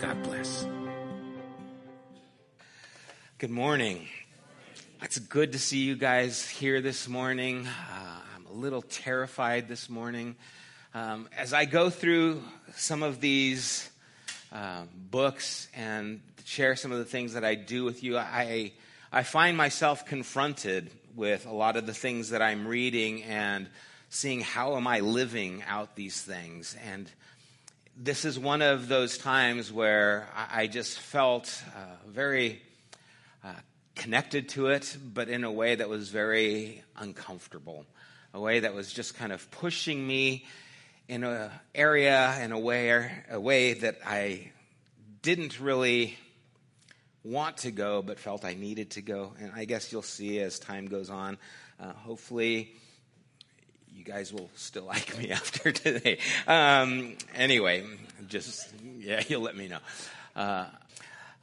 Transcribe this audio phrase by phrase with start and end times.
[0.00, 0.66] God bless.
[3.38, 4.06] Good morning.
[5.00, 7.66] It's good to see you guys here this morning.
[7.66, 10.36] Uh, I'm a little terrified this morning.
[10.92, 12.42] Um, as I go through
[12.74, 13.88] some of these
[14.52, 18.72] uh, books and share some of the things that I do with you, I,
[19.10, 23.66] I find myself confronted with a lot of the things that I'm reading and
[24.10, 26.76] seeing how am I living out these things.
[26.86, 27.10] And
[27.98, 32.60] this is one of those times where I just felt uh, very
[33.42, 33.54] uh,
[33.94, 37.86] connected to it, but in a way that was very uncomfortable,
[38.34, 40.44] a way that was just kind of pushing me
[41.08, 44.50] in an area, in a way, a way that I
[45.22, 46.18] didn't really
[47.24, 49.32] want to go, but felt I needed to go.
[49.40, 51.38] And I guess you'll see as time goes on.
[51.80, 52.74] Uh, hopefully,
[53.96, 56.18] you guys will still like me after today.
[56.46, 57.84] Um, anyway,
[58.28, 59.78] just, yeah, you'll let me know.
[60.34, 60.66] Uh,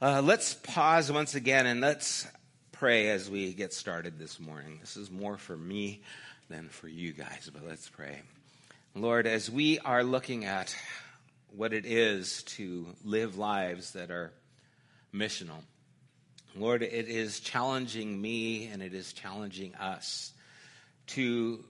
[0.00, 2.26] uh, let's pause once again and let's
[2.70, 4.78] pray as we get started this morning.
[4.80, 6.02] This is more for me
[6.48, 8.20] than for you guys, but let's pray.
[8.94, 10.76] Lord, as we are looking at
[11.56, 14.32] what it is to live lives that are
[15.12, 15.62] missional,
[16.54, 20.32] Lord, it is challenging me and it is challenging us
[21.08, 21.64] to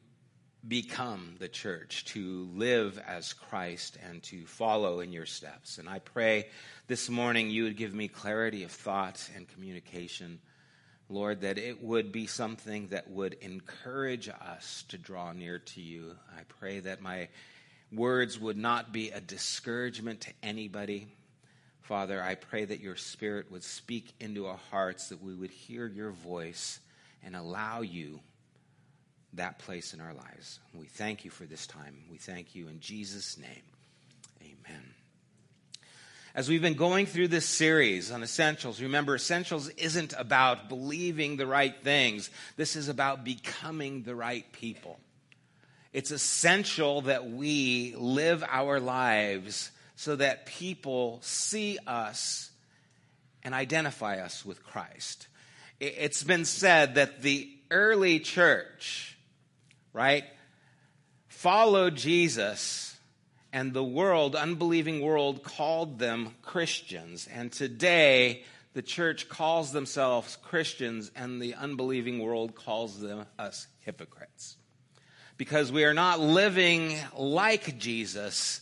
[0.67, 5.79] become the church, to live as Christ, and to follow in your steps.
[5.79, 6.49] And I pray
[6.87, 10.39] this morning you would give me clarity of thought and communication,
[11.09, 16.17] Lord, that it would be something that would encourage us to draw near to you.
[16.37, 17.29] I pray that my
[17.93, 21.09] words would not be a discouragement to anybody.
[21.83, 25.87] Father, I pray that your spirit would speak into our hearts, that we would hear
[25.87, 26.81] your voice
[27.23, 28.21] and allow you
[29.37, 30.61] that place in our lives.
[30.75, 31.97] We thank you for this time.
[32.11, 33.63] We thank you in Jesus' name.
[34.43, 34.83] Amen.
[36.35, 41.47] As we've been going through this series on essentials, remember, essentials isn't about believing the
[41.47, 44.99] right things, this is about becoming the right people.
[45.93, 52.51] It's essential that we live our lives so that people see us
[53.45, 55.29] and identify us with Christ.
[55.79, 59.14] It's been said that the early church,
[59.95, 60.25] right,
[61.29, 62.99] followed Jesus,
[63.53, 67.29] and the world, unbelieving world, called them Christians.
[67.33, 68.43] And today,
[68.75, 74.57] the church calls themselves Christians, and the unbelieving world calls them us hypocrites.
[75.37, 78.61] Because we are not living like Jesus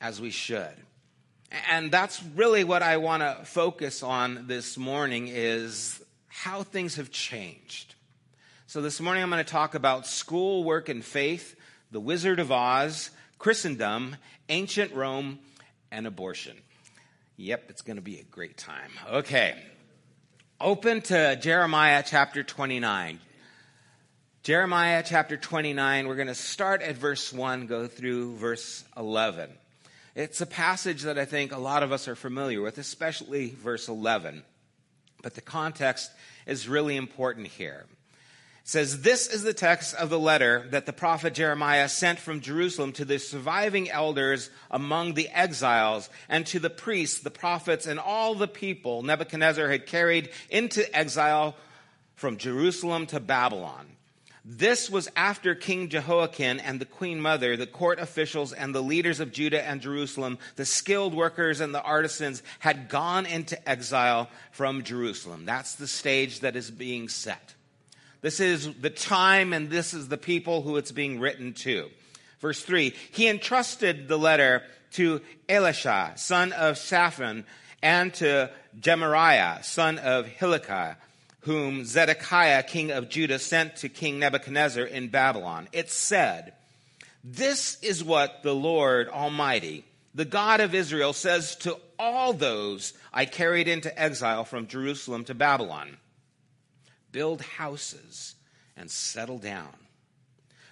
[0.00, 0.74] as we should.
[1.70, 7.10] And that's really what I want to focus on this morning is how things have
[7.10, 7.87] changed.
[8.68, 11.56] So this morning I'm going to talk about school, work, and faith,
[11.90, 13.08] the Wizard of Oz,
[13.38, 14.14] Christendom,
[14.50, 15.38] ancient Rome,
[15.90, 16.54] and abortion.
[17.38, 18.90] Yep, it's going to be a great time.
[19.10, 19.54] Okay.
[20.60, 23.20] Open to Jeremiah chapter 29.
[24.42, 29.48] Jeremiah chapter 29, we're going to start at verse 1, go through verse 11.
[30.14, 33.88] It's a passage that I think a lot of us are familiar with, especially verse
[33.88, 34.42] 11.
[35.22, 36.10] But the context
[36.46, 37.86] is really important here
[38.68, 42.92] says, This is the text of the letter that the prophet Jeremiah sent from Jerusalem
[42.92, 48.34] to the surviving elders among the exiles and to the priests, the prophets, and all
[48.34, 51.56] the people Nebuchadnezzar had carried into exile
[52.14, 53.86] from Jerusalem to Babylon.
[54.44, 59.18] This was after King Jehoiakim and the queen mother, the court officials and the leaders
[59.18, 64.82] of Judah and Jerusalem, the skilled workers and the artisans had gone into exile from
[64.84, 65.46] Jerusalem.
[65.46, 67.54] That's the stage that is being set.
[68.20, 71.88] This is the time and this is the people who it's being written to.
[72.40, 74.62] Verse 3 He entrusted the letter
[74.92, 77.44] to Elisha, son of Shaphan,
[77.82, 78.50] and to
[78.80, 80.96] Gemariah, son of Hilkiah,
[81.40, 85.68] whom Zedekiah, king of Judah, sent to King Nebuchadnezzar in Babylon.
[85.72, 86.54] It said,
[87.22, 93.26] This is what the Lord Almighty, the God of Israel, says to all those I
[93.26, 95.98] carried into exile from Jerusalem to Babylon
[97.12, 98.34] Build houses
[98.76, 99.74] and settle down,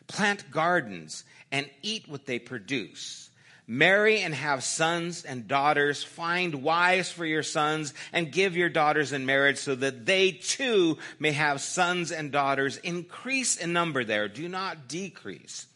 [0.06, 3.26] plant gardens and eat what they produce
[3.68, 6.04] Marry and have sons and daughters.
[6.04, 10.98] Find wives for your sons and give your daughters in marriage so that they too
[11.18, 12.76] may have sons and daughters.
[12.78, 14.28] Increase in number there.
[14.28, 15.66] Do not decrease.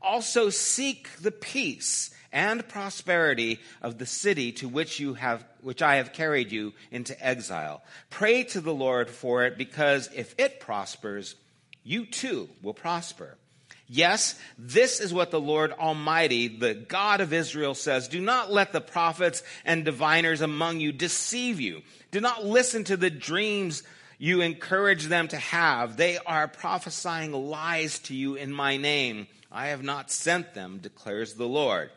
[0.00, 5.96] Also seek the peace and prosperity of the city to which you have which I
[5.96, 7.82] have carried you into exile.
[8.10, 11.36] Pray to the Lord for it because if it prospers,
[11.82, 13.36] you too will prosper.
[13.86, 18.08] Yes, this is what the Lord Almighty, the God of Israel says.
[18.08, 21.82] Do not let the prophets and diviners among you deceive you.
[22.10, 23.82] Do not listen to the dreams
[24.18, 25.96] you encourage them to have.
[25.96, 29.26] They are prophesying lies to you in my name.
[29.52, 31.90] I have not sent them, declares the Lord.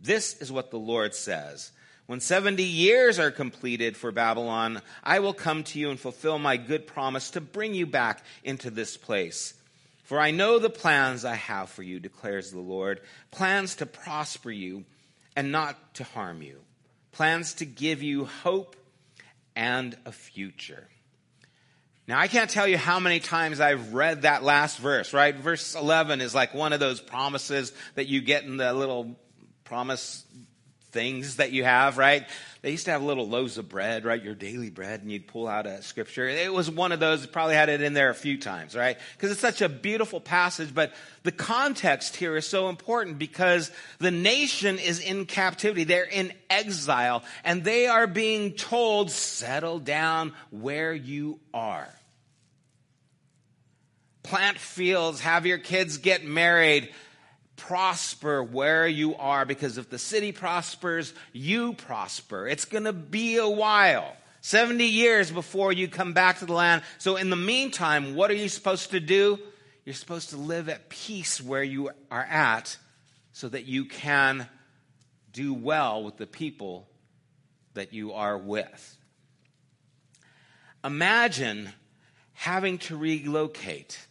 [0.00, 1.70] This is what the Lord says.
[2.12, 6.58] When 70 years are completed for Babylon, I will come to you and fulfill my
[6.58, 9.54] good promise to bring you back into this place.
[10.04, 13.00] For I know the plans I have for you, declares the Lord
[13.30, 14.84] plans to prosper you
[15.36, 16.60] and not to harm you,
[17.12, 18.76] plans to give you hope
[19.56, 20.86] and a future.
[22.06, 25.34] Now, I can't tell you how many times I've read that last verse, right?
[25.34, 29.18] Verse 11 is like one of those promises that you get in the little
[29.64, 30.26] promise
[30.92, 32.26] things that you have, right?
[32.60, 34.22] They used to have little loaves of bread, right?
[34.22, 36.28] Your daily bread, and you'd pull out a scripture.
[36.28, 38.98] It was one of those, probably had it in there a few times, right?
[39.16, 40.92] Because it's such a beautiful passage, but
[41.24, 45.84] the context here is so important because the nation is in captivity.
[45.84, 51.88] They're in exile, and they are being told, settle down where you are.
[54.22, 56.90] Plant fields, have your kids get married,
[57.56, 62.46] prosper where you are because if the city prospers, you prosper.
[62.46, 64.16] It's going to be a while.
[64.40, 66.82] 70 years before you come back to the land.
[66.98, 69.38] So, in the meantime, what are you supposed to do?
[69.84, 72.76] You're supposed to live at peace where you are at
[73.32, 74.48] so that you can
[75.32, 76.88] do well with the people
[77.74, 78.96] that you are with.
[80.84, 81.70] Imagine
[82.32, 84.06] having to relocate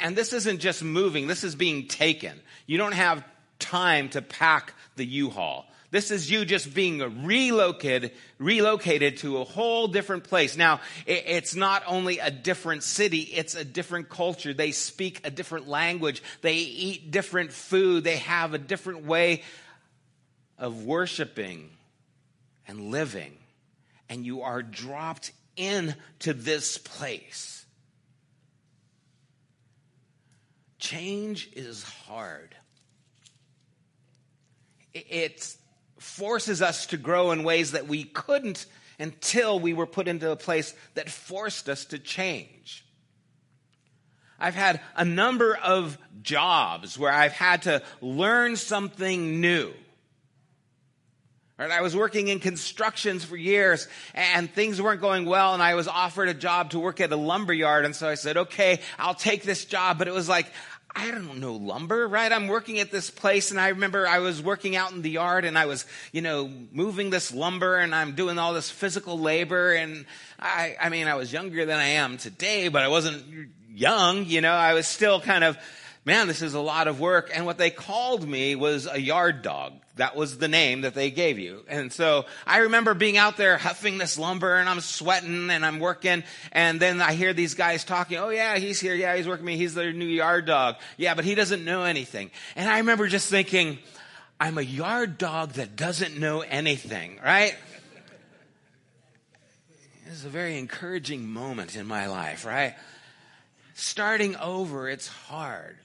[0.00, 2.40] and this isn't just moving, this is being taken.
[2.66, 3.24] You don't have
[3.58, 5.66] time to pack the U-Haul.
[5.90, 10.56] This is you just being relocated, relocated to a whole different place.
[10.56, 14.52] Now, it's not only a different city, it's a different culture.
[14.52, 16.20] They speak a different language.
[16.40, 18.02] They eat different food.
[18.02, 19.42] They have a different way
[20.58, 21.70] of worshiping
[22.66, 23.36] and living.
[24.08, 27.63] And you are dropped into this place.
[30.84, 32.54] Change is hard.
[34.92, 35.56] It
[35.98, 38.66] forces us to grow in ways that we couldn't
[38.98, 42.84] until we were put into a place that forced us to change.
[44.38, 49.72] I've had a number of jobs where I've had to learn something new.
[51.56, 51.70] Right?
[51.70, 55.86] I was working in constructions for years and things weren't going well and I was
[55.86, 59.14] offered a job to work at a lumber yard and so I said, okay, I'll
[59.14, 59.98] take this job.
[59.98, 60.52] But it was like,
[60.96, 62.30] I don't know lumber, right?
[62.30, 65.44] I'm working at this place and I remember I was working out in the yard
[65.44, 69.72] and I was, you know, moving this lumber and I'm doing all this physical labor
[69.72, 70.06] and
[70.38, 74.40] I, I mean, I was younger than I am today, but I wasn't young, you
[74.40, 75.58] know, I was still kind of,
[76.04, 77.30] man, this is a lot of work.
[77.34, 79.72] And what they called me was a yard dog.
[79.96, 81.64] That was the name that they gave you.
[81.68, 85.78] And so I remember being out there huffing this lumber and I'm sweating and I'm
[85.78, 86.24] working.
[86.50, 88.18] And then I hear these guys talking.
[88.18, 88.94] Oh yeah, he's here.
[88.94, 89.56] Yeah, he's working me.
[89.56, 90.76] He's their new yard dog.
[90.96, 92.30] Yeah, but he doesn't know anything.
[92.56, 93.78] And I remember just thinking,
[94.40, 97.54] I'm a yard dog that doesn't know anything, right?
[100.06, 102.74] This is a very encouraging moment in my life, right?
[103.74, 105.76] Starting over, it's hard.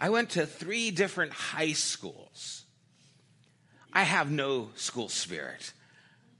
[0.00, 2.64] I went to three different high schools.
[3.92, 5.72] I have no school spirit,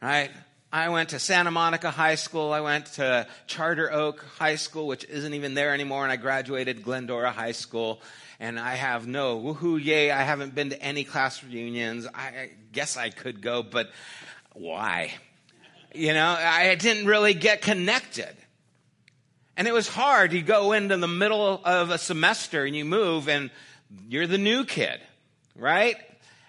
[0.03, 0.31] right?
[0.73, 2.53] I went to Santa Monica High School.
[2.53, 6.83] I went to Charter Oak High School, which isn't even there anymore, and I graduated
[6.83, 8.03] Glendora High School.
[8.41, 10.11] And I have no woohoo yay.
[10.11, 12.09] I haven't been to any class reunions.
[12.13, 13.91] I guess I could go, but
[14.53, 15.13] why?
[15.95, 18.35] You know, I didn't really get connected.
[19.57, 20.33] And it was hard.
[20.33, 23.51] You go into the middle of a semester and you move and
[24.09, 25.01] you're the new kid,
[25.57, 25.97] right?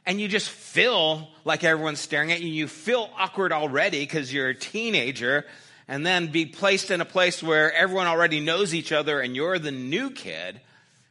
[0.05, 2.49] And you just feel like everyone's staring at you.
[2.49, 5.45] You feel awkward already because you're a teenager
[5.87, 9.59] and then be placed in a place where everyone already knows each other and you're
[9.59, 10.59] the new kid,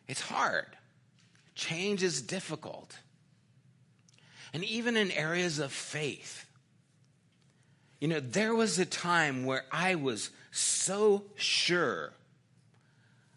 [0.09, 0.67] it's hard.
[1.55, 2.99] Change is difficult.
[4.53, 6.47] And even in areas of faith,
[8.01, 12.13] you know, there was a time where I was so sure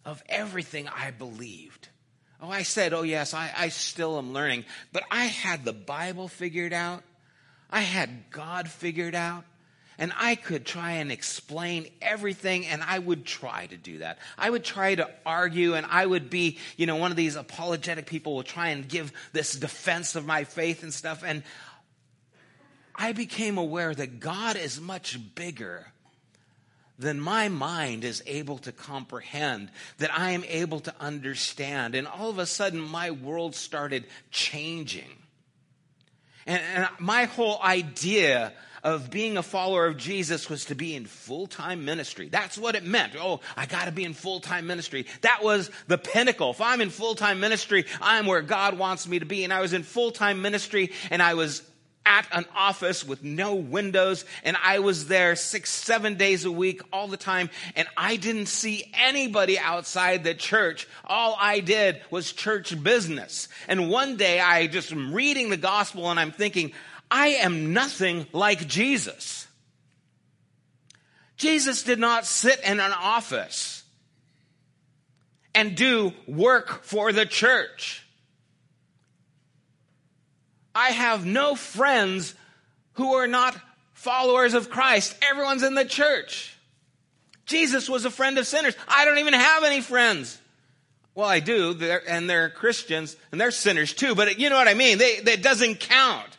[0.05, 1.89] of everything I believed.
[2.41, 6.27] Oh, I said, oh, yes, I, I still am learning, but I had the Bible
[6.27, 7.03] figured out.
[7.71, 9.43] I had God figured out.
[10.00, 14.19] And I could try and explain everything, and I would try to do that.
[14.38, 18.05] I would try to argue, and I would be, you know, one of these apologetic
[18.05, 21.24] people will try and give this defense of my faith and stuff.
[21.25, 21.41] And
[22.93, 25.88] I became aware that God is much bigger
[27.00, 31.96] than my mind is able to comprehend, that I am able to understand.
[31.96, 35.10] And all of a sudden, my world started changing.
[36.46, 41.06] And, and my whole idea of being a follower of Jesus was to be in
[41.06, 42.30] full time ministry.
[42.30, 43.13] That's what it meant.
[43.20, 45.06] Oh, I got to be in full time ministry.
[45.22, 46.51] That was the pinnacle.
[46.51, 49.44] If I'm in full time ministry, I'm where God wants me to be.
[49.44, 51.63] And I was in full time ministry and I was
[52.07, 56.81] at an office with no windows and I was there six, seven days a week
[56.93, 60.87] all the time and I didn't see anybody outside the church.
[61.03, 63.49] All I did was church business.
[63.67, 66.71] And one day I just am reading the gospel and I'm thinking,
[67.11, 69.45] I am nothing like Jesus.
[71.35, 73.83] Jesus did not sit in an office
[75.53, 78.06] and do work for the church.
[80.77, 82.36] I have no friends
[82.93, 83.57] who are not
[83.93, 85.15] followers of Christ.
[85.27, 86.55] Everyone's in the church.
[87.48, 88.75] Jesus was a friend of sinners.
[88.88, 90.39] I don't even have any friends.
[91.15, 94.67] Well, I do, they're, and they're Christians, and they're sinners too, but you know what
[94.67, 95.00] I mean.
[95.00, 96.38] They, that doesn't count.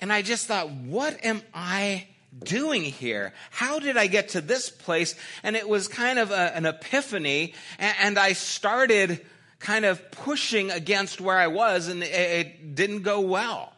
[0.00, 2.08] And I just thought, what am I
[2.42, 3.32] doing here?
[3.50, 5.14] How did I get to this place?
[5.44, 9.24] And it was kind of a, an epiphany, and, and I started
[9.58, 13.72] kind of pushing against where I was, and it, didn't go well.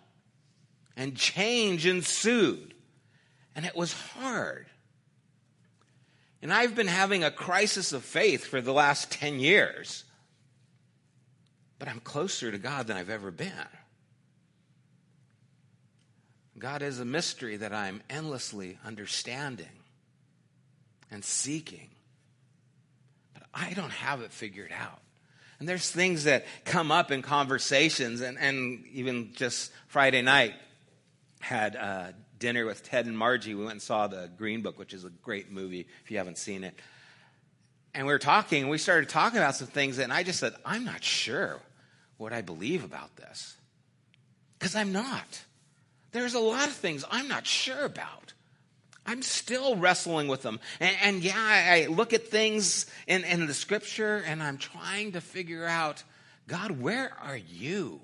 [0.96, 2.74] And change ensued.
[3.54, 4.66] And it was hard.
[6.42, 10.04] And I've been having a crisis of faith for the last 10 years.
[11.78, 13.52] But I'm closer to God than I've ever been.
[16.58, 19.66] God is a mystery that I'm endlessly understanding
[21.10, 21.88] and seeking.
[23.32, 25.00] But I don't have it figured out.
[25.58, 30.54] And there's things that come up in conversations, and, and even just Friday night,
[31.40, 32.06] had uh,
[32.38, 33.54] dinner with Ted and Margie.
[33.54, 36.38] We went and saw the Green Book, which is a great movie if you haven't
[36.38, 36.78] seen it.
[37.94, 40.54] And we were talking, and we started talking about some things, and I just said,
[40.64, 41.60] I'm not sure
[42.18, 43.56] what I believe about this.
[44.58, 45.44] Because I'm not.
[46.12, 48.32] There's a lot of things I'm not sure about.
[49.08, 50.60] I'm still wrestling with them.
[50.80, 55.12] And, and yeah, I, I, look at things in, in the scripture and I'm trying
[55.12, 56.04] to figure out
[56.46, 58.00] God, where are you?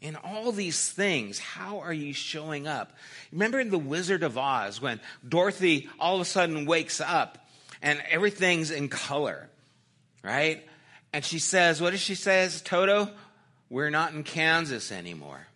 [0.00, 2.96] In all these things, how are you showing up?
[3.30, 4.98] Remember in The Wizard of Oz when
[5.28, 7.38] Dorothy all of a sudden wakes up
[7.80, 9.48] and everything's in color,
[10.24, 10.66] right?
[11.12, 13.08] And she says, what does she says, Toto?
[13.68, 15.46] We're not in Kansas anymore,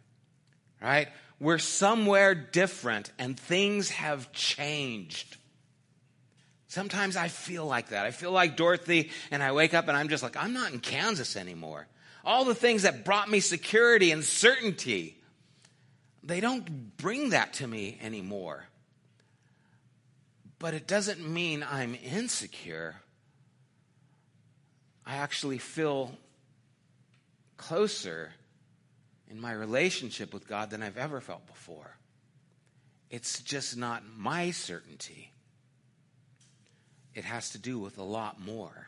[0.80, 1.08] right?
[1.40, 5.36] We're somewhere different and things have changed.
[6.68, 8.04] Sometimes I feel like that.
[8.04, 10.80] I feel like Dorothy, and I wake up and I'm just like, I'm not in
[10.80, 11.86] Kansas anymore.
[12.24, 15.16] All the things that brought me security and certainty,
[16.22, 18.64] they don't bring that to me anymore.
[20.58, 22.96] But it doesn't mean I'm insecure.
[25.06, 26.12] I actually feel
[27.56, 28.32] closer
[29.34, 31.96] in my relationship with God than I've ever felt before.
[33.10, 35.32] It's just not my certainty.
[37.14, 38.86] It has to do with a lot more.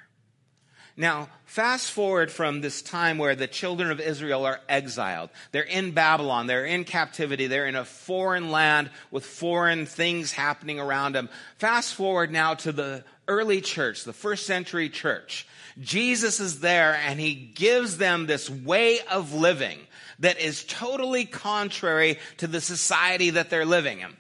[0.97, 5.31] Now, fast forward from this time where the children of Israel are exiled.
[5.51, 6.47] They're in Babylon.
[6.47, 7.49] They're in captivity.
[7.49, 11.29] They're in a foreign land with foreign things happening around them.
[11.59, 15.47] Fast forward now to the early church, the first century church.
[15.81, 19.79] Jesus is there and he gives them this way of living
[20.21, 24.17] that is totally contrary to the society that they're living in.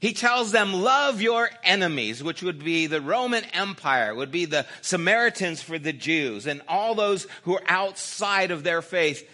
[0.00, 4.64] He tells them, love your enemies, which would be the Roman Empire, would be the
[4.80, 9.28] Samaritans for the Jews, and all those who are outside of their faith,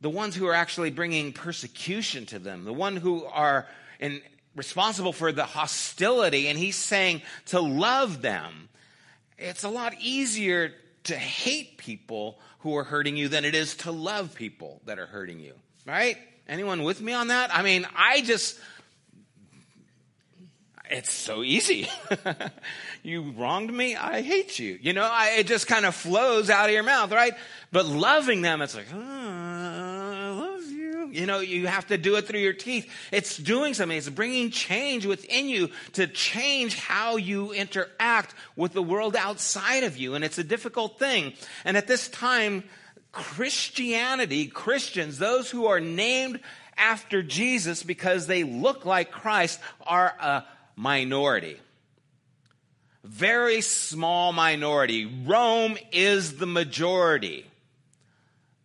[0.00, 3.66] the ones who are actually bringing persecution to them, the one who are
[3.98, 4.22] in,
[4.54, 6.46] responsible for the hostility.
[6.46, 8.68] And he's saying to love them.
[9.36, 10.72] It's a lot easier
[11.08, 15.06] to hate people who are hurting you than it is to love people that are
[15.06, 15.54] hurting you,
[15.86, 16.18] right?
[16.48, 17.54] Anyone with me on that?
[17.54, 18.58] I mean, I just,
[20.90, 21.88] it's so easy.
[23.02, 23.96] you wronged me.
[23.96, 24.78] I hate you.
[24.80, 27.34] You know, I, it just kind of flows out of your mouth, right?
[27.72, 29.17] But loving them, it's like, oh,
[31.12, 32.90] You know, you have to do it through your teeth.
[33.12, 33.96] It's doing something.
[33.96, 39.96] It's bringing change within you to change how you interact with the world outside of
[39.96, 40.14] you.
[40.14, 41.32] And it's a difficult thing.
[41.64, 42.64] And at this time,
[43.12, 46.40] Christianity, Christians, those who are named
[46.76, 50.44] after Jesus because they look like Christ are a
[50.76, 51.58] minority.
[53.04, 55.06] Very small minority.
[55.24, 57.46] Rome is the majority.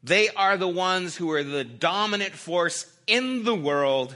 [0.04, 4.16] They are the ones who are the dominant force in the world.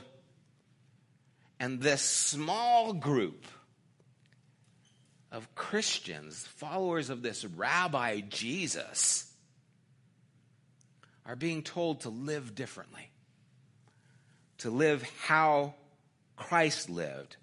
[1.59, 3.45] And this small group
[5.31, 9.31] of Christians, followers of this rabbi Jesus,
[11.25, 13.09] are being told to live differently,
[14.59, 15.73] to live how
[16.35, 17.37] Christ lived.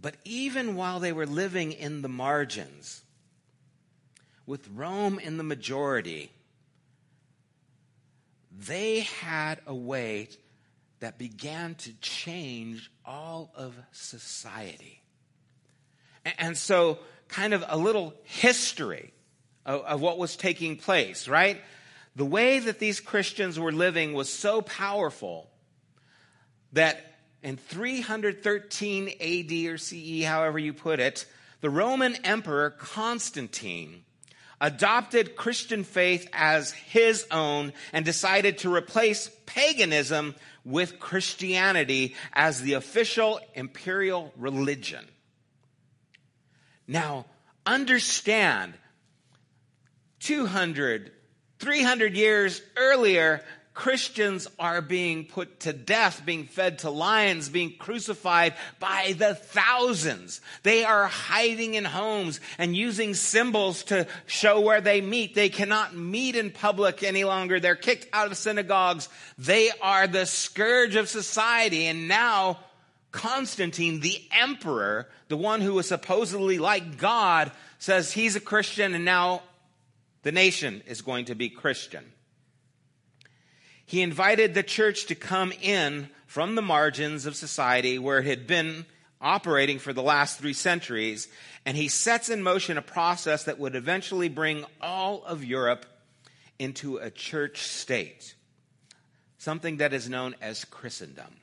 [0.00, 3.02] But even while they were living in the margins,
[4.46, 6.30] with Rome in the majority,
[8.58, 10.28] they had a way
[11.00, 15.02] that began to change all of society.
[16.38, 16.98] And so,
[17.28, 19.12] kind of a little history
[19.64, 21.60] of, of, what was taking place, right?
[22.16, 25.50] The way that these Christians were living was so powerful
[26.72, 31.26] that in 313 AD or CE, however you put it,
[31.60, 34.04] the Roman Emperor Constantine
[34.60, 40.34] adopted Christian faith as his own and decided to replace paganism
[40.64, 45.04] with Christianity as the official imperial religion.
[46.88, 47.26] Now,
[47.64, 48.74] understand
[50.20, 51.12] 200,
[51.58, 53.44] 300 years earlier,
[53.76, 60.40] Christians are being put to death, being fed to lions, being crucified by the thousands.
[60.62, 65.34] They are hiding in homes and using symbols to show where they meet.
[65.34, 67.60] They cannot meet in public any longer.
[67.60, 69.10] They're kicked out of synagogues.
[69.36, 71.84] They are the scourge of society.
[71.84, 72.60] And now
[73.12, 79.04] Constantine, the emperor, the one who was supposedly like God, says he's a Christian and
[79.04, 79.42] now
[80.22, 82.04] the nation is going to be Christian.
[83.86, 88.46] He invited the church to come in from the margins of society where it had
[88.46, 88.84] been
[89.20, 91.28] operating for the last three centuries,
[91.64, 95.86] and he sets in motion a process that would eventually bring all of Europe
[96.58, 98.34] into a church state,
[99.38, 101.36] something that is known as Christendom.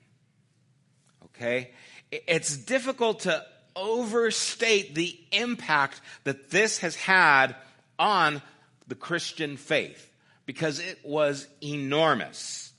[1.25, 1.71] Okay?
[2.11, 3.43] It's difficult to
[3.75, 7.55] overstate the impact that this has had
[7.97, 8.41] on
[8.87, 10.12] the Christian faith
[10.45, 12.73] because it was enormous.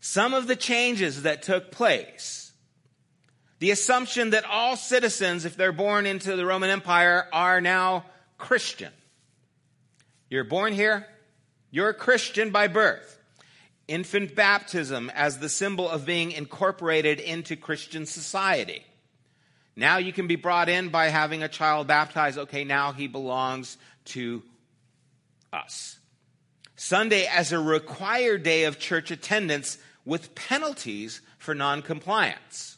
[0.00, 2.52] Some of the changes that took place,
[3.58, 8.06] the assumption that all citizens, if they're born into the Roman Empire, are now
[8.38, 8.92] Christian.
[10.28, 11.06] You're born here,
[11.70, 13.18] you're a Christian by birth.
[13.86, 18.84] Infant baptism as the symbol of being incorporated into Christian society.
[19.76, 22.38] Now you can be brought in by having a child baptized.
[22.38, 24.42] Okay, now he belongs to
[25.52, 25.98] us.
[26.82, 32.76] Sunday as a required day of church attendance with penalties for noncompliance.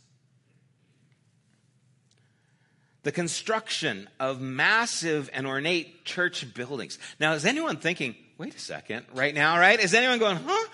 [3.02, 6.98] The construction of massive and ornate church buildings.
[7.18, 9.80] Now, is anyone thinking, wait a second, right now, right?
[9.80, 10.68] Is anyone going, huh?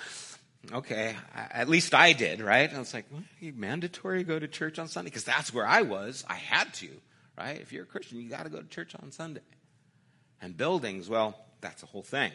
[0.73, 2.75] Okay, at least I did, right?
[2.75, 5.09] I was like, well, you mandatory go to church on Sunday?
[5.09, 6.25] Because that's where I was.
[6.29, 6.89] I had to,
[7.39, 7.61] right?
[7.61, 9.41] If you're a Christian, you got to go to church on Sunday.
[10.43, 12.33] And buildings, well, that's a whole thing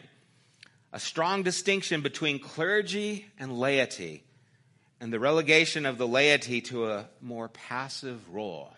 [0.95, 4.23] a strong distinction between clergy and laity,
[5.01, 8.73] and the relegation of the laity to a more passive role.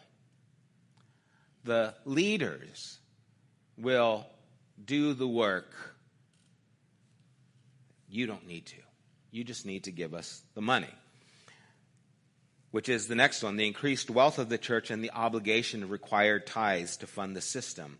[1.64, 2.98] The leaders
[3.78, 4.26] will
[4.84, 5.72] do the work.
[8.10, 8.78] You don't need to.
[9.30, 10.96] You just need to give us the money.
[12.72, 15.92] Which is the next one the increased wealth of the church and the obligation of
[15.92, 18.00] required tithes to fund the system.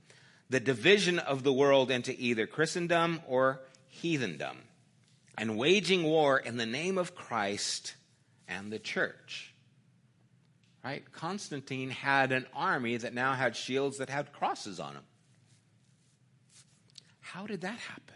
[0.50, 4.58] The division of the world into either Christendom or heathendom
[5.38, 7.96] and waging war in the name of Christ
[8.48, 9.54] and the church.
[10.84, 11.04] Right?
[11.12, 15.04] Constantine had an army that now had shields that had crosses on them.
[17.20, 18.16] How did that happen?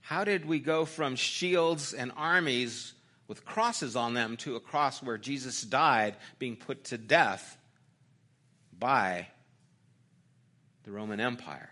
[0.00, 2.94] How did we go from shields and armies
[3.28, 7.58] with crosses on them to a cross where Jesus died, being put to death
[8.78, 9.28] by
[10.84, 11.70] the Roman Empire?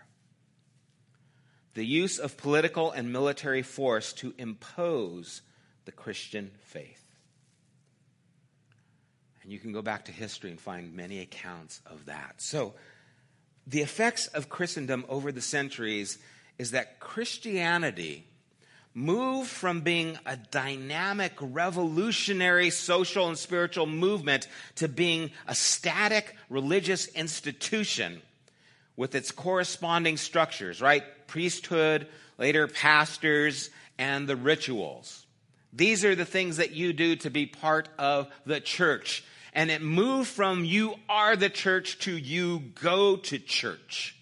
[1.73, 5.41] The use of political and military force to impose
[5.85, 7.03] the Christian faith.
[9.43, 12.35] And you can go back to history and find many accounts of that.
[12.37, 12.73] So,
[13.67, 16.17] the effects of Christendom over the centuries
[16.57, 18.25] is that Christianity
[18.93, 27.07] moved from being a dynamic, revolutionary social and spiritual movement to being a static religious
[27.07, 28.21] institution
[29.01, 31.01] with its corresponding structures, right?
[31.25, 35.25] Priesthood, later pastors, and the rituals.
[35.73, 39.23] These are the things that you do to be part of the church.
[39.53, 44.15] And it moved from you are the church to you go to church.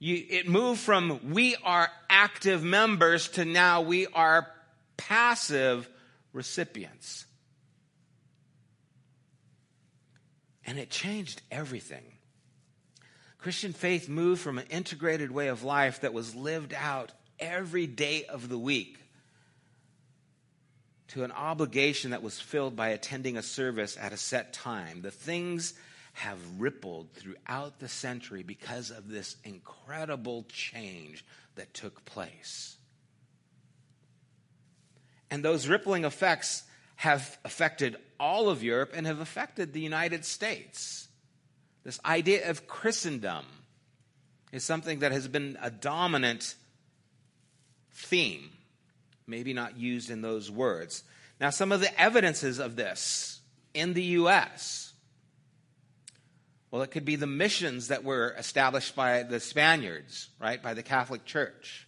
[0.00, 4.44] You, it moved from we are active members to now we are
[4.96, 5.88] passive
[6.32, 7.26] recipients.
[10.66, 12.15] And it changed everything.
[13.38, 18.24] Christian faith moved from an integrated way of life that was lived out every day
[18.24, 18.98] of the week
[21.08, 25.02] to an obligation that was filled by attending a service at a set time.
[25.02, 25.74] The things
[26.14, 31.24] have rippled throughout the century because of this incredible change
[31.56, 32.76] that took place.
[35.30, 36.62] And those rippling effects
[36.96, 41.08] have affected all of Europe and have affected the United States.
[41.86, 43.44] This idea of Christendom
[44.50, 46.56] is something that has been a dominant
[47.92, 48.50] theme,
[49.24, 51.04] maybe not used in those words.
[51.40, 53.38] Now, some of the evidences of this
[53.72, 54.94] in the U.S.
[56.72, 60.82] Well, it could be the missions that were established by the Spaniards, right, by the
[60.82, 61.86] Catholic Church.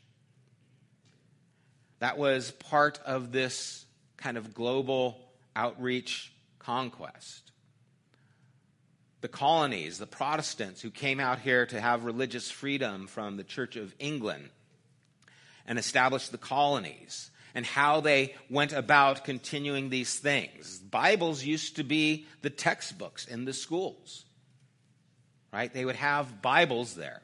[1.98, 3.84] That was part of this
[4.16, 5.18] kind of global
[5.56, 7.47] outreach conquest.
[9.20, 13.76] The colonies, the Protestants who came out here to have religious freedom from the Church
[13.76, 14.50] of England
[15.66, 20.78] and established the colonies and how they went about continuing these things.
[20.78, 24.24] Bibles used to be the textbooks in the schools
[25.52, 25.72] right?
[25.72, 27.20] They would have Bibles there.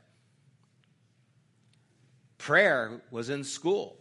[2.38, 3.96] Prayer was in school.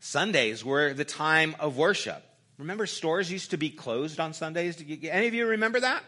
[0.00, 2.24] Sundays were the time of worship.
[2.60, 4.84] Remember, stores used to be closed on Sundays?
[5.02, 6.04] Any of you remember that?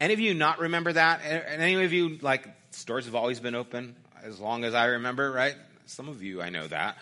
[0.00, 1.20] Any of you not remember that?
[1.24, 5.56] Any of you, like, stores have always been open as long as I remember, right?
[5.86, 6.96] Some of you, I know that.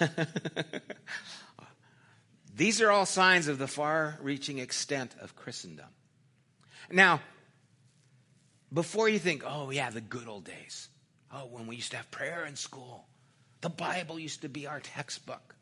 [2.56, 5.88] These are all signs of the far reaching extent of Christendom.
[6.90, 7.20] Now,
[8.72, 10.88] before you think, oh, yeah, the good old days.
[11.30, 13.04] Oh, when we used to have prayer in school,
[13.60, 15.54] the Bible used to be our textbook.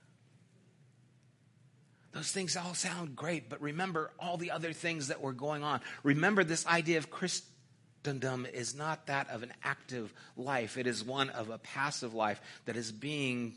[2.17, 5.83] Those things all sound great, but remember all the other things that were going on.
[6.03, 11.29] Remember, this idea of Christendom is not that of an active life, it is one
[11.29, 13.57] of a passive life that is being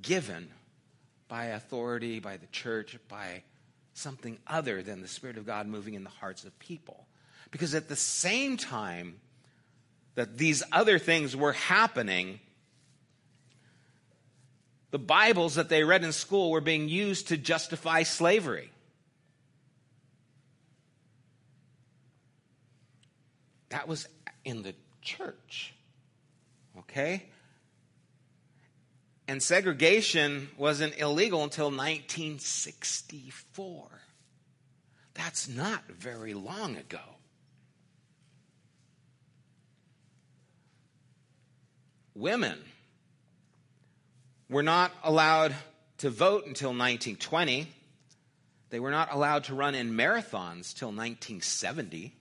[0.00, 0.48] given
[1.26, 3.42] by authority, by the church, by
[3.92, 7.08] something other than the Spirit of God moving in the hearts of people.
[7.50, 9.16] Because at the same time
[10.14, 12.38] that these other things were happening,
[14.96, 18.70] the Bibles that they read in school were being used to justify slavery.
[23.68, 24.08] That was
[24.42, 25.74] in the church.
[26.78, 27.24] Okay?
[29.28, 33.88] And segregation wasn't illegal until 1964.
[35.12, 37.02] That's not very long ago.
[42.14, 42.58] Women
[44.48, 45.54] were not allowed
[45.98, 47.68] to vote until 1920.
[48.70, 52.14] They were not allowed to run in marathons till 1970.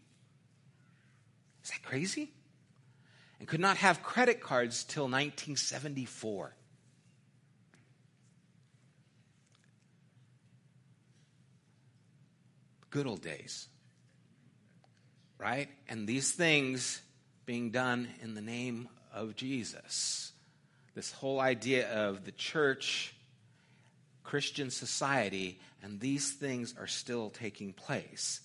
[1.63, 2.31] Is that crazy?
[3.39, 6.53] And could not have credit cards till 1974.
[12.95, 13.67] good old days.
[15.37, 15.67] Right?
[15.89, 17.01] And these things
[17.45, 20.31] being done in the name of Jesus.
[20.95, 23.13] This whole idea of the church,
[24.23, 28.39] Christian society, and these things are still taking place.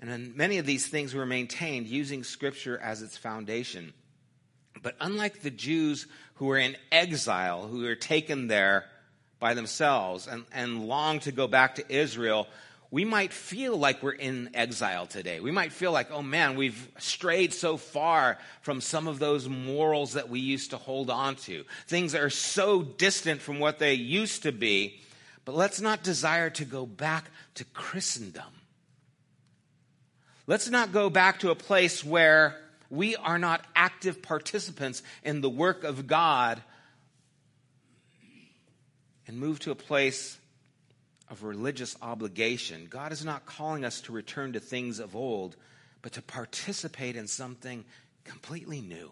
[0.00, 3.92] And many of these things were maintained using Scripture as its foundation.
[4.82, 8.86] But unlike the Jews who were in exile, who were taken there
[9.38, 12.48] by themselves and, and long to go back to Israel,
[12.92, 15.40] we might feel like we're in exile today.
[15.40, 20.12] We might feel like, oh man, we've strayed so far from some of those morals
[20.12, 21.64] that we used to hold on to.
[21.86, 25.00] Things are so distant from what they used to be.
[25.46, 28.52] But let's not desire to go back to Christendom.
[30.46, 35.48] Let's not go back to a place where we are not active participants in the
[35.48, 36.62] work of God
[39.26, 40.36] and move to a place
[41.32, 42.86] of religious obligation.
[42.90, 45.56] God is not calling us to return to things of old,
[46.02, 47.86] but to participate in something
[48.22, 49.10] completely new.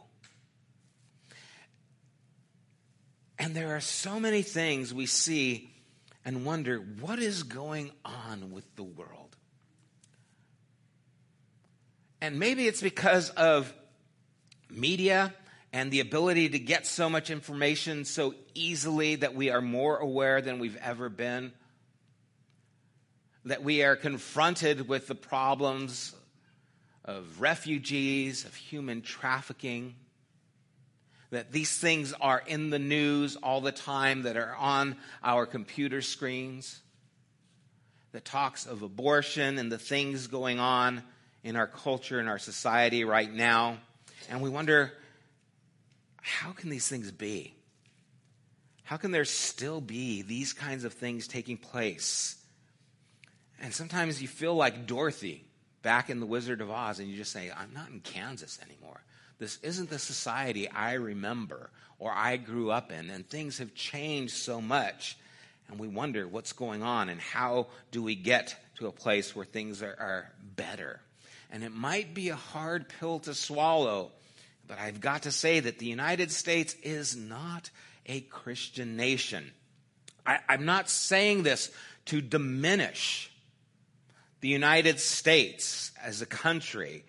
[3.39, 5.73] And there are so many things we see
[6.23, 9.35] and wonder what is going on with the world?
[12.21, 13.73] And maybe it's because of
[14.69, 15.33] media
[15.73, 20.43] and the ability to get so much information so easily that we are more aware
[20.43, 21.53] than we've ever been.
[23.45, 26.15] That we are confronted with the problems
[27.05, 29.95] of refugees, of human trafficking.
[31.31, 36.03] That these things are in the news all the time, that are on our computer
[36.03, 36.81] screens.
[38.13, 41.03] That talks of abortion and the things going on
[41.43, 43.79] in our culture and our society right now.
[44.29, 44.93] And we wonder
[46.21, 47.55] how can these things be?
[48.83, 52.37] How can there still be these kinds of things taking place?
[53.61, 55.45] And sometimes you feel like Dorothy
[55.83, 59.03] back in The Wizard of Oz, and you just say, I'm not in Kansas anymore.
[59.39, 64.35] This isn't the society I remember or I grew up in, and things have changed
[64.35, 65.19] so much.
[65.69, 69.45] And we wonder what's going on and how do we get to a place where
[69.45, 71.01] things are, are better.
[71.53, 74.11] And it might be a hard pill to swallow,
[74.67, 77.71] but I've got to say that the United States is not
[78.07, 79.53] a Christian nation.
[80.27, 81.71] I, I'm not saying this
[82.07, 83.31] to diminish
[84.41, 87.05] the United States as a country,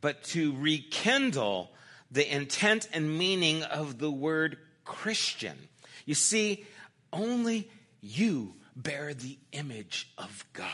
[0.00, 1.70] but to rekindle
[2.10, 5.56] the intent and meaning of the word Christian.
[6.04, 6.64] You see,
[7.12, 7.70] only
[8.00, 10.68] you bear the image of God.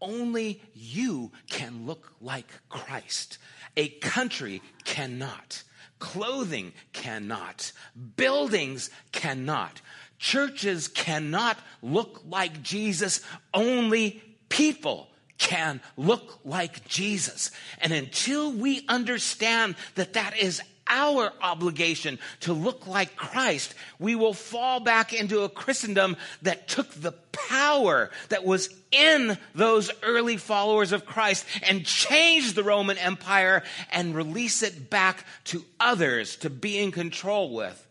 [0.00, 3.38] Only you can look like Christ.
[3.76, 5.62] A country cannot.
[5.98, 7.72] Clothing cannot.
[8.16, 9.80] Buildings cannot.
[10.18, 13.20] Churches cannot look like Jesus.
[13.52, 15.08] Only people
[15.38, 17.50] can look like Jesus.
[17.80, 24.32] And until we understand that that is our obligation to look like Christ, we will
[24.32, 30.92] fall back into a Christendom that took the power that was in those early followers
[30.92, 36.78] of Christ and changed the Roman Empire and release it back to others to be
[36.78, 37.86] in control with.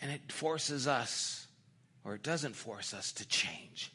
[0.00, 1.46] And it forces us,
[2.04, 3.90] or it doesn't force us to change.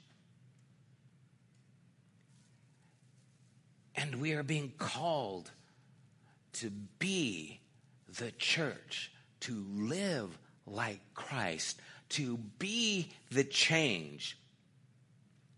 [3.95, 5.51] And we are being called
[6.53, 7.59] to be
[8.19, 11.79] the church, to live like Christ,
[12.09, 14.37] to be the change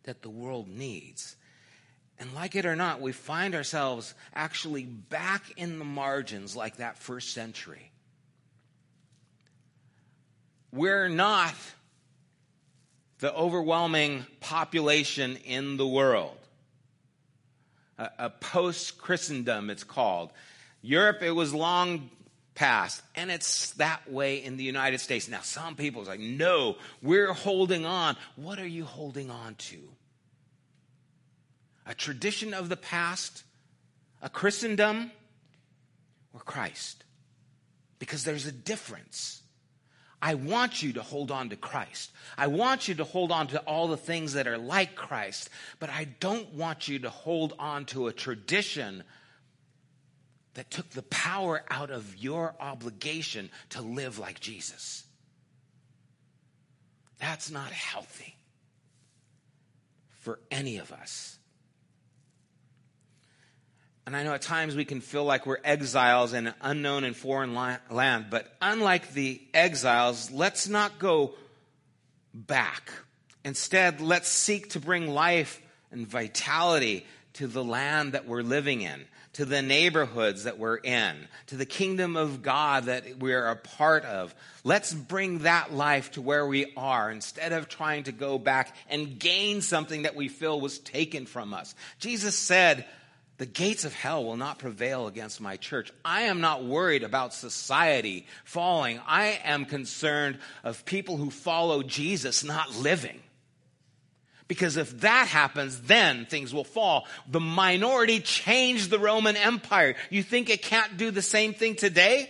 [0.03, 1.35] that the world needs.
[2.17, 6.97] And like it or not, we find ourselves actually back in the margins like that
[6.97, 7.91] first century.
[10.71, 11.55] We're not
[13.19, 16.37] the overwhelming population in the world.
[17.97, 20.31] A, a post Christendom, it's called.
[20.81, 22.09] Europe, it was long
[22.53, 23.01] past.
[23.15, 25.27] And it's that way in the United States.
[25.27, 28.15] Now, some people are like, no, we're holding on.
[28.35, 29.77] What are you holding on to?
[31.85, 33.43] A tradition of the past,
[34.21, 35.11] a Christendom,
[36.33, 37.03] or Christ?
[37.99, 39.41] Because there's a difference.
[40.25, 42.11] I want you to hold on to Christ.
[42.35, 45.91] I want you to hold on to all the things that are like Christ, but
[45.91, 49.03] I don't want you to hold on to a tradition
[50.55, 55.05] that took the power out of your obligation to live like Jesus.
[57.19, 58.35] That's not healthy
[60.21, 61.37] for any of us.
[64.05, 67.15] And I know at times we can feel like we're exiles in an unknown and
[67.15, 71.33] foreign land, but unlike the exiles, let's not go
[72.33, 72.91] back.
[73.43, 79.05] Instead, let's seek to bring life and vitality to the land that we're living in
[79.35, 81.13] to the neighborhoods that we're in,
[81.47, 84.33] to the kingdom of God that we're a part of.
[84.63, 89.19] Let's bring that life to where we are instead of trying to go back and
[89.19, 91.75] gain something that we feel was taken from us.
[91.99, 92.85] Jesus said,
[93.37, 95.91] the gates of hell will not prevail against my church.
[96.05, 99.01] I am not worried about society falling.
[99.05, 103.19] I am concerned of people who follow Jesus not living.
[104.47, 107.07] Because if that happens, then things will fall.
[107.27, 109.95] The minority changed the Roman Empire.
[110.09, 112.29] You think it can't do the same thing today?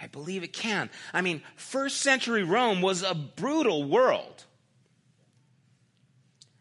[0.00, 0.90] I believe it can.
[1.14, 4.44] I mean, first century Rome was a brutal world.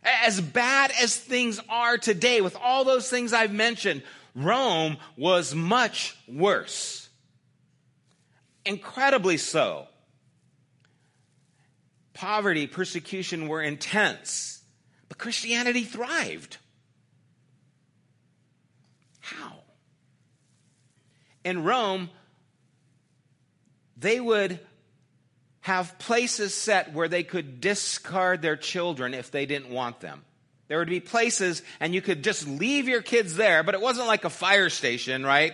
[0.03, 4.03] As bad as things are today, with all those things I've mentioned,
[4.35, 7.07] Rome was much worse.
[8.65, 9.87] Incredibly so.
[12.13, 14.61] poverty, persecution were intense,
[15.09, 16.57] but Christianity thrived.
[19.19, 19.55] How?
[21.43, 22.09] In Rome,
[23.97, 24.59] they would
[25.63, 30.21] have places set where they could discard their children if they didn't want them.
[30.67, 34.07] There would be places, and you could just leave your kids there, but it wasn't
[34.07, 35.53] like a fire station, right?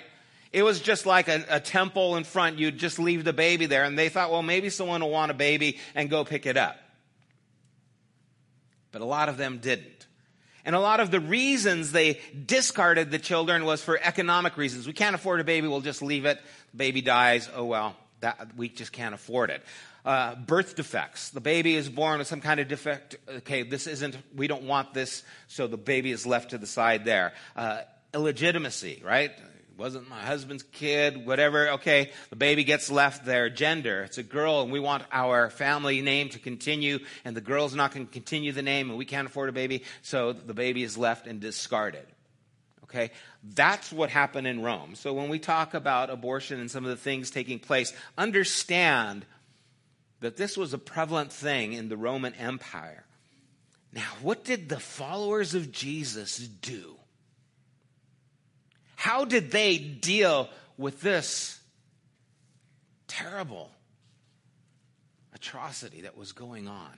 [0.51, 2.57] It was just like a, a, temple in front.
[2.57, 5.35] You'd just leave the baby there, and they thought, well, maybe someone will want a
[5.35, 6.75] baby and go pick it up.
[8.91, 10.07] But a lot of them didn't.
[10.65, 14.87] And a lot of the reasons they discarded the children was for economic reasons.
[14.87, 16.39] We can't afford a baby, we'll just leave it.
[16.71, 19.63] The baby dies, oh well, that, we just can't afford it.
[20.05, 21.29] Uh, birth defects.
[21.29, 23.17] The baby is born with some kind of defect.
[23.27, 27.05] Okay, this isn't, we don't want this, so the baby is left to the side
[27.05, 27.33] there.
[27.55, 27.81] Uh,
[28.13, 29.31] illegitimacy, right?
[29.79, 31.69] wasn't my husband's kid, whatever.
[31.71, 33.49] Okay, the baby gets left there.
[33.49, 37.73] Gender, it's a girl, and we want our family name to continue, and the girl's
[37.73, 40.83] not going to continue the name, and we can't afford a baby, so the baby
[40.83, 42.05] is left and discarded.
[42.83, 43.11] Okay,
[43.55, 44.95] that's what happened in Rome.
[44.95, 49.25] So when we talk about abortion and some of the things taking place, understand
[50.19, 53.05] that this was a prevalent thing in the Roman Empire.
[53.93, 56.95] Now, what did the followers of Jesus do?
[58.95, 61.59] How did they deal with this
[63.07, 63.71] terrible
[65.33, 66.97] atrocity that was going on?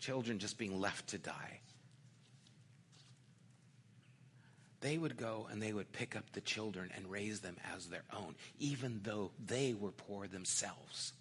[0.00, 1.60] Children just being left to die.
[4.80, 8.04] They would go and they would pick up the children and raise them as their
[8.16, 11.12] own, even though they were poor themselves.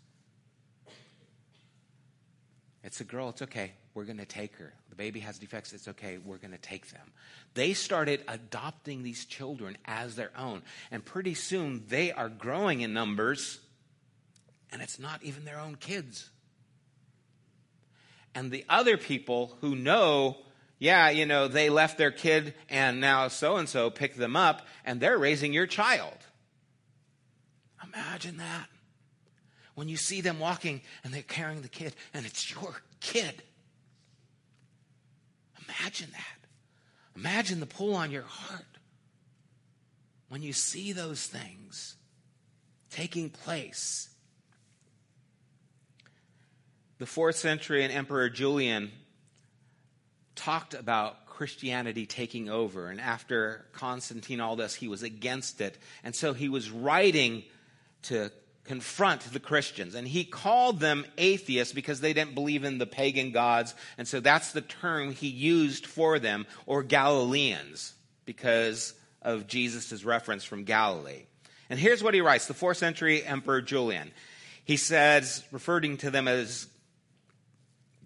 [2.84, 3.74] It's a girl, it's okay.
[3.94, 4.74] We're going to take her.
[4.90, 5.74] The baby has defects.
[5.74, 6.18] It's okay.
[6.18, 7.12] We're going to take them.
[7.54, 10.62] They started adopting these children as their own.
[10.90, 13.60] And pretty soon they are growing in numbers,
[14.72, 16.30] and it's not even their own kids.
[18.34, 20.38] And the other people who know,
[20.78, 24.62] yeah, you know, they left their kid and now so and so picked them up
[24.86, 26.18] and they're raising your child.
[27.84, 28.68] Imagine that.
[29.80, 33.42] When you see them walking and they're carrying the kid and it's your kid.
[35.64, 36.50] Imagine that.
[37.16, 38.66] Imagine the pull on your heart
[40.28, 41.96] when you see those things
[42.92, 44.10] taking place.
[46.98, 48.92] The fourth century and Emperor Julian
[50.36, 52.90] talked about Christianity taking over.
[52.90, 55.78] And after Constantine, all this, he was against it.
[56.04, 57.44] And so he was writing
[58.02, 58.30] to
[58.64, 59.96] confront the Christians.
[59.96, 63.74] And he called them atheists because they didn't believe in the pagan gods.
[63.98, 67.94] And so that's the term he used for them, or Galileans,
[68.26, 71.24] because of Jesus' reference from Galilee.
[71.70, 74.12] And here's what he writes the fourth century Emperor Julian.
[74.66, 76.68] He says, referring to them as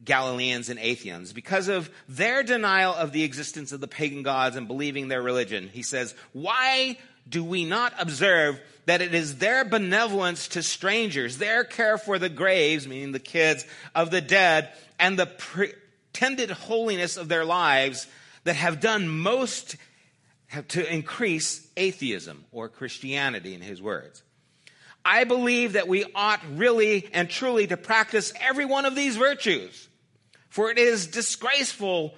[0.03, 4.67] Galileans and Athenians, because of their denial of the existence of the pagan gods and
[4.67, 10.49] believing their religion, he says, Why do we not observe that it is their benevolence
[10.49, 15.25] to strangers, their care for the graves, meaning the kids of the dead, and the
[15.25, 18.07] pretended holiness of their lives
[18.43, 19.77] that have done most
[20.67, 24.21] to increase atheism or Christianity, in his words.
[25.05, 29.87] I believe that we ought really and truly to practice every one of these virtues,
[30.49, 32.15] for it is disgraceful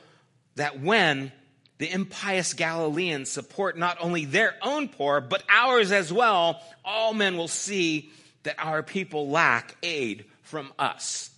[0.56, 1.32] that when
[1.78, 7.36] the impious Galileans support not only their own poor, but ours as well, all men
[7.36, 8.12] will see
[8.44, 11.32] that our people lack aid from us.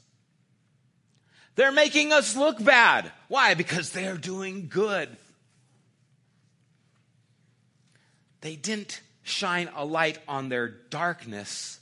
[1.56, 3.12] They're making us look bad.
[3.30, 3.56] Why?
[3.56, 5.10] Because they're doing good.
[8.42, 11.80] They didn't shine a light on their darkness,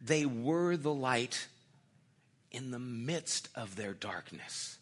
[0.00, 1.48] they were the light
[2.52, 4.77] in the midst of their darkness.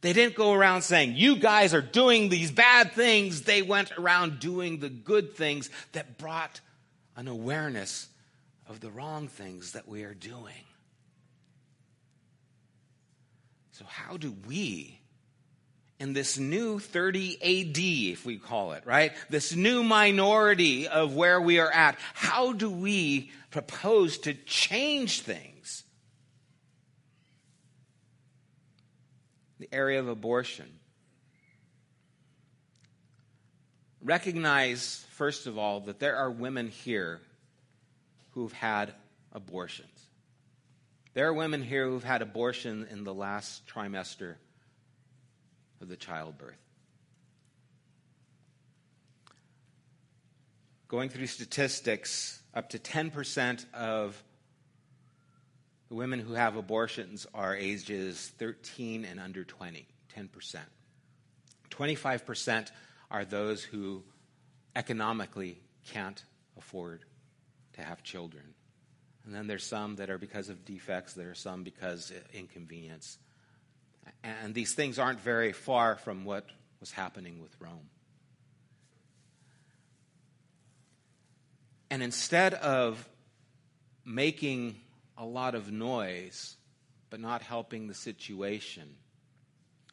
[0.00, 3.42] They didn't go around saying, You guys are doing these bad things.
[3.42, 6.60] They went around doing the good things that brought
[7.16, 8.08] an awareness
[8.68, 10.64] of the wrong things that we are doing.
[13.72, 15.00] So, how do we,
[15.98, 17.78] in this new 30 AD,
[18.12, 19.12] if we call it, right?
[19.28, 25.49] This new minority of where we are at, how do we propose to change things?
[29.60, 30.66] The area of abortion.
[34.02, 37.20] Recognize, first of all, that there are women here
[38.30, 38.94] who've had
[39.32, 40.06] abortions.
[41.12, 44.36] There are women here who've had abortion in the last trimester
[45.82, 46.56] of the childbirth.
[50.88, 54.22] Going through statistics, up to 10% of
[55.90, 60.56] The women who have abortions are ages 13 and under 20, 10%.
[61.68, 62.70] 25%
[63.10, 64.04] are those who
[64.76, 66.22] economically can't
[66.56, 67.04] afford
[67.72, 68.44] to have children.
[69.24, 73.18] And then there's some that are because of defects, there are some because of inconvenience.
[74.22, 76.46] And these things aren't very far from what
[76.78, 77.90] was happening with Rome.
[81.90, 83.08] And instead of
[84.04, 84.76] making
[85.16, 86.56] a lot of noise
[87.10, 88.88] but not helping the situation,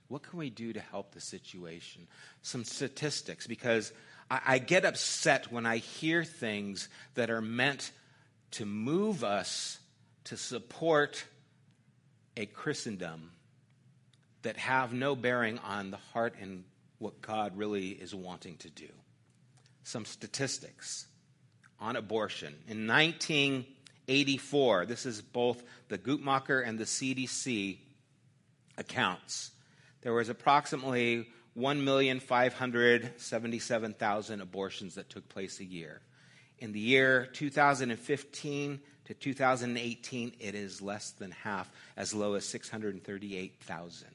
[0.08, 2.08] what can we do to help the situation?
[2.42, 3.92] Some statistics, because
[4.30, 7.92] I, I get upset when I hear things that are meant
[8.52, 9.80] to move us
[10.26, 11.26] to support
[12.38, 13.32] a Christendom
[14.44, 16.64] that have no bearing on the heart and
[17.00, 18.88] what God really is wanting to do.
[19.84, 21.08] Some statistics
[21.80, 22.56] on abortion.
[22.68, 22.88] In
[24.08, 27.80] 1984, this is both the Guttmacher and the CDC
[28.78, 29.52] accounts,
[30.02, 31.28] there was approximately
[31.58, 36.00] 1,577,000 abortions that took place a year.
[36.60, 44.08] In the year 2015 to 2018, it is less than half, as low as 638,000.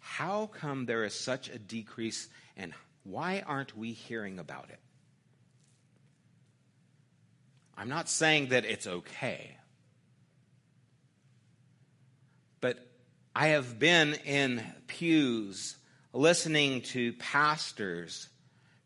[0.00, 2.74] How come there is such a decrease, and
[3.04, 4.80] why aren't we hearing about it?
[7.76, 9.56] I'm not saying that it's okay.
[12.60, 12.78] But
[13.34, 15.76] I have been in pews
[16.12, 18.28] listening to pastors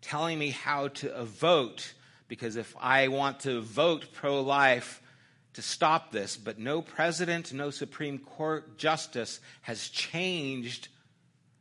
[0.01, 1.93] telling me how to vote
[2.29, 5.03] because if I want to vote pro life
[5.55, 10.89] to stop this, but no president, no Supreme Court justice has changed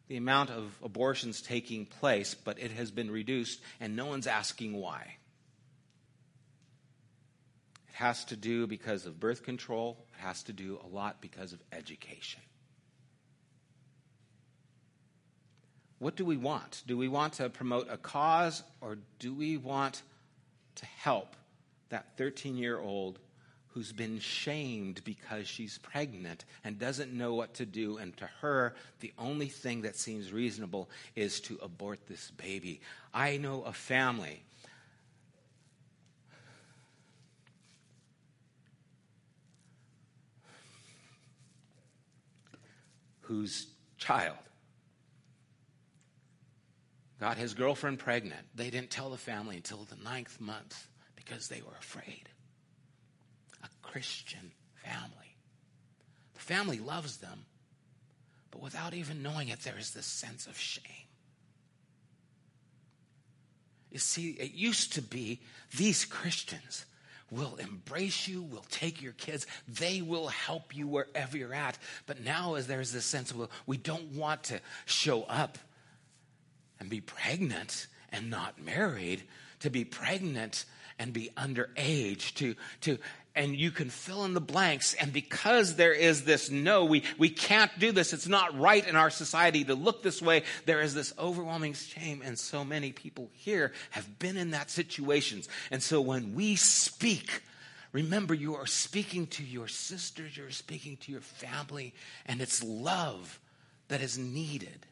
[0.08, 4.76] the amount of abortions taking place, but it has been reduced, and no one's asking
[4.76, 5.18] why.
[7.96, 11.60] Has to do because of birth control, it has to do a lot because of
[11.72, 12.42] education.
[16.00, 16.84] What do we want?
[16.86, 20.02] Do we want to promote a cause or do we want
[20.76, 21.38] to help
[21.88, 23.18] that 13 year old
[23.70, 27.98] who's been shamed because she's pregnant and doesn't know what to do?
[27.98, 32.82] And to her, the only thing that seems reasonable is to abort this baby.
[33.14, 34.44] I know a family
[43.26, 43.68] whose
[43.98, 44.38] child
[47.20, 48.42] got his girlfriend pregnant.
[48.56, 52.30] They didn't tell the family until the ninth month because they were afraid.
[53.64, 54.52] A Christian
[54.84, 55.38] family.
[56.34, 57.46] The family loves them,
[58.52, 61.08] but without even knowing it, there is this sense of shame.
[63.90, 65.40] You see, it used to be
[65.76, 66.86] these Christians
[67.32, 71.78] will embrace you, will take your kids, they will help you wherever you're at.
[72.06, 75.58] But now, as there's this sense of, we don't want to show up
[76.80, 79.24] and be pregnant and not married,
[79.62, 80.66] to be pregnant
[81.00, 82.98] and be underage, to, to,
[83.36, 84.94] and you can fill in the blanks.
[84.94, 88.14] And because there is this no, we, we can't do this.
[88.14, 90.44] It's not right in our society to look this way.
[90.66, 92.22] There is this overwhelming shame.
[92.24, 95.50] And so many people here have been in that situations.
[95.70, 97.44] And so when we speak,
[97.92, 101.94] remember you are speaking to your sisters, you're speaking to your family,
[102.26, 103.40] and it's love
[103.90, 104.86] that is needed.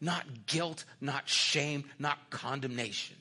[0.00, 3.16] Not guilt, not shame, not condemnation.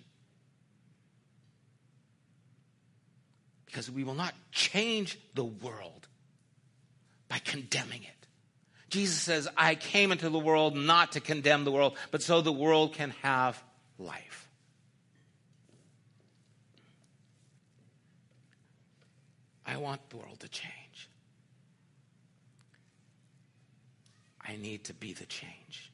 [3.76, 6.08] Because we will not change the world
[7.28, 8.28] by condemning it.
[8.90, 12.54] Jesus says, I came into the world not to condemn the world, but so the
[12.54, 13.62] world can have
[14.00, 14.48] life.
[19.66, 21.10] I want the world to change.
[24.40, 25.92] I need to be the change.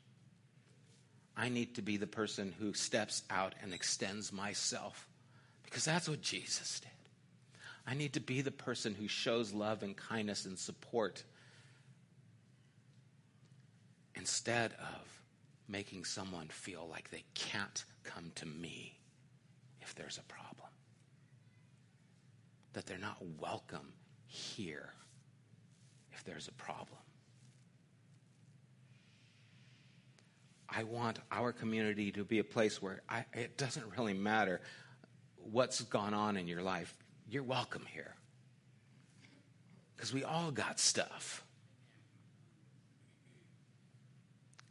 [1.35, 5.07] I need to be the person who steps out and extends myself
[5.63, 6.90] because that's what Jesus did.
[7.87, 11.23] I need to be the person who shows love and kindness and support
[14.15, 15.21] instead of
[15.67, 18.97] making someone feel like they can't come to me
[19.81, 20.69] if there's a problem,
[22.73, 23.93] that they're not welcome
[24.27, 24.93] here
[26.13, 26.99] if there's a problem.
[30.69, 34.61] I want our community to be a place where I, it doesn't really matter
[35.37, 36.95] what's gone on in your life.
[37.31, 38.13] You're welcome here.
[39.95, 41.45] Because we all got stuff.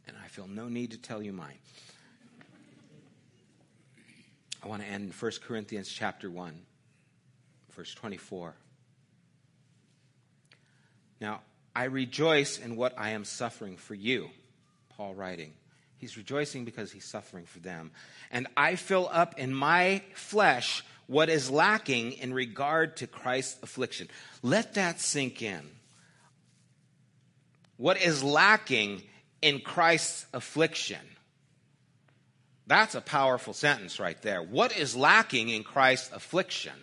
[0.07, 1.57] And I feel no need to tell you mine.
[4.63, 6.53] I want to end in 1 Corinthians chapter 1,
[7.71, 8.53] verse 24.
[11.19, 11.41] Now,
[11.75, 14.29] I rejoice in what I am suffering for you,
[14.89, 15.53] Paul writing.
[15.97, 17.89] He's rejoicing because he's suffering for them.
[18.29, 24.07] And I fill up in my flesh what is lacking in regard to Christ's affliction.
[24.41, 25.59] Let that sink in.
[27.75, 29.03] What is lacking
[29.41, 31.01] in Christ's affliction?
[32.65, 34.41] That's a powerful sentence right there.
[34.41, 36.79] What is lacking in Christ's affliction?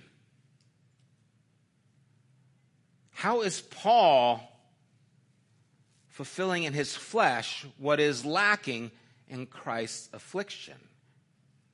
[3.12, 4.42] How is Paul
[6.10, 8.90] fulfilling in his flesh what is lacking
[9.26, 10.76] in Christ's affliction?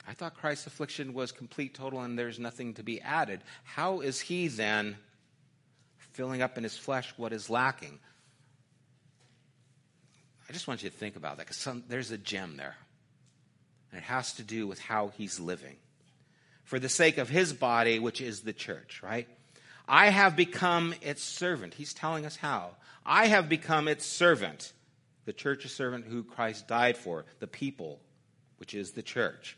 [0.07, 3.41] I thought Christ's affliction was complete, total, and there's nothing to be added.
[3.65, 4.97] How is he then
[5.97, 7.99] filling up in his flesh what is lacking?
[10.49, 12.77] I just want you to think about that because there's a gem there.
[13.91, 15.77] And it has to do with how he's living.
[16.65, 19.29] For the sake of his body, which is the church, right?
[19.89, 21.75] I have become its servant.
[21.75, 22.71] He's telling us how.
[23.07, 24.73] I have become its servant.
[25.25, 28.01] The church is servant who Christ died for, the people,
[28.59, 29.57] which is the church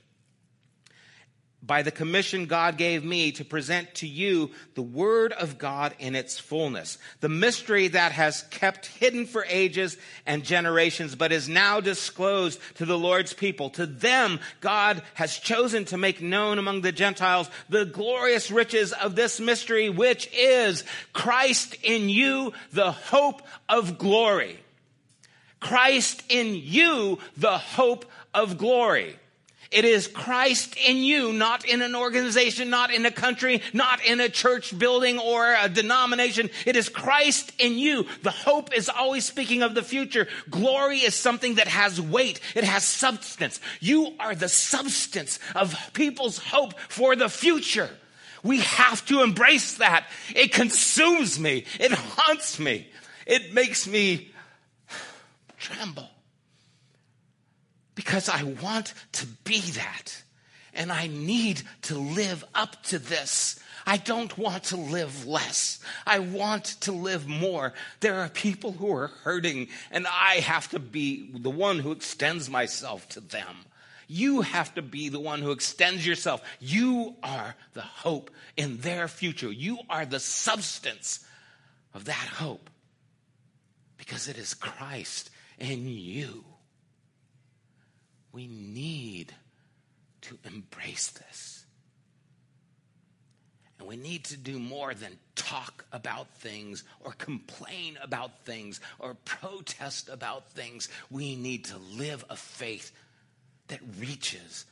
[1.66, 6.14] by the commission God gave me to present to you the Word of God in
[6.14, 9.96] its fullness, the mystery that has kept hidden for ages
[10.26, 13.70] and generations, but is now disclosed to the Lord's people.
[13.70, 19.16] To them, God has chosen to make known among the Gentiles the glorious riches of
[19.16, 24.60] this mystery, which is Christ in you, the hope of glory.
[25.58, 29.16] Christ in you, the hope of glory.
[29.70, 34.20] It is Christ in you, not in an organization, not in a country, not in
[34.20, 36.50] a church building or a denomination.
[36.64, 38.06] It is Christ in you.
[38.22, 40.28] The hope is always speaking of the future.
[40.48, 42.40] Glory is something that has weight.
[42.54, 43.60] It has substance.
[43.80, 47.90] You are the substance of people's hope for the future.
[48.44, 50.06] We have to embrace that.
[50.34, 51.64] It consumes me.
[51.80, 52.88] It haunts me.
[53.26, 54.30] It makes me
[55.58, 56.08] tremble
[57.96, 60.22] because I want to be that.
[60.72, 63.58] And I need to live up to this.
[63.84, 65.80] I don't want to live less.
[66.06, 67.72] I want to live more.
[68.00, 72.50] There are people who are hurting, and I have to be the one who extends
[72.50, 73.56] myself to them.
[74.08, 76.42] You have to be the one who extends yourself.
[76.60, 79.50] You are the hope in their future.
[79.50, 81.24] You are the substance
[81.94, 82.70] of that hope
[83.96, 86.44] because it is Christ in you.
[88.36, 89.32] We need
[90.20, 91.64] to embrace this.
[93.78, 99.14] And we need to do more than talk about things or complain about things or
[99.24, 100.90] protest about things.
[101.10, 102.92] We need to live a faith
[103.68, 104.66] that reaches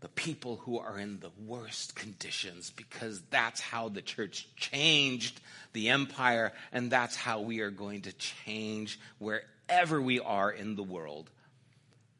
[0.00, 5.40] the people who are in the worst conditions because that's how the church changed
[5.72, 10.82] the empire and that's how we are going to change wherever we are in the
[10.82, 11.30] world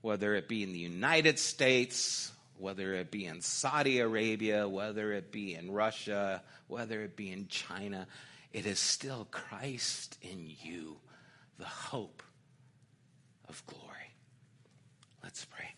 [0.04, 5.32] whether it be in the United States, whether it be in Saudi Arabia, whether it
[5.32, 8.06] be in Russia, whether it be in China,
[8.52, 10.98] it is still Christ in you,
[11.58, 12.22] the hope
[13.48, 14.12] of glory.
[15.22, 15.74] Let's pray.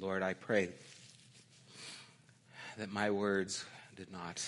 [0.00, 0.68] Lord, I pray
[2.76, 3.64] that my words
[3.96, 4.44] did not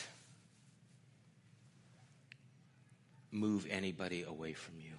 [3.33, 4.93] move anybody away from you.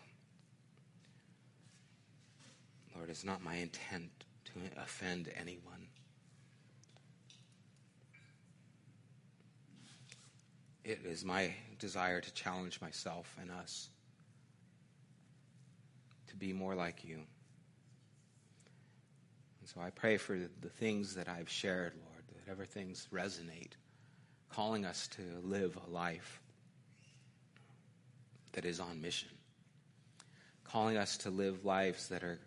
[2.95, 4.09] Lord, it's not my intent
[4.45, 5.87] to offend anyone.
[10.83, 13.87] It is my desire to challenge myself and us
[16.27, 17.19] to be more like you.
[19.73, 23.71] So I pray for the things that I've shared, Lord, that things resonate,
[24.49, 26.41] calling us to live a life
[28.51, 29.29] that is on mission,
[30.65, 32.39] calling us to live lives that are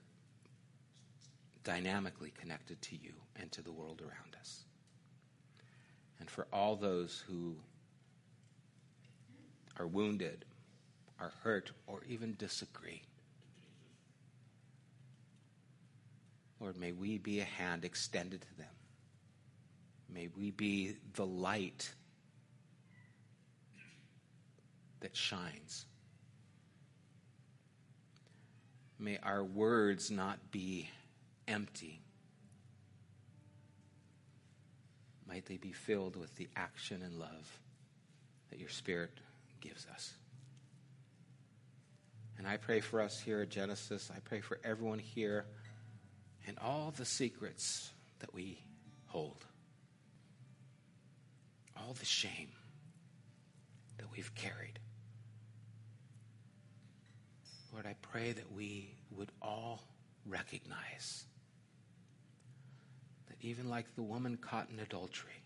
[1.62, 4.64] dynamically connected to you and to the world around us.
[6.20, 7.56] And for all those who
[9.78, 10.44] are wounded,
[11.18, 13.02] are hurt, or even disagree,
[16.64, 18.72] Lord, may we be a hand extended to them.
[20.08, 21.92] May we be the light
[25.00, 25.84] that shines.
[28.98, 30.88] May our words not be
[31.46, 32.00] empty.
[35.28, 37.60] Might they be filled with the action and love
[38.48, 39.12] that your Spirit
[39.60, 40.14] gives us.
[42.38, 44.10] And I pray for us here at Genesis.
[44.16, 45.44] I pray for everyone here
[46.46, 47.90] and all the secrets
[48.20, 48.58] that we
[49.06, 49.44] hold,
[51.76, 52.50] all the shame
[53.98, 54.78] that we've carried.
[57.72, 59.82] Lord, I pray that we would all
[60.26, 61.24] recognize
[63.28, 65.42] that even like the woman caught in adultery,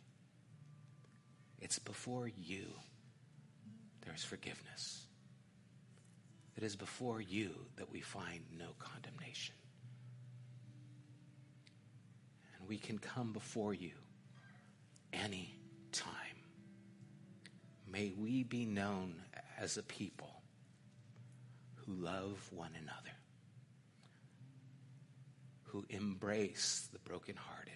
[1.60, 2.66] it's before you
[4.08, 5.06] there's forgiveness.
[6.56, 9.54] It is before you that we find no condemnation.
[12.56, 13.92] And we can come before you
[15.12, 15.54] any
[15.90, 16.12] time.
[17.90, 19.14] May we be known
[19.58, 20.42] as a people
[21.76, 23.16] who love one another,
[25.64, 27.72] who embrace the brokenhearted,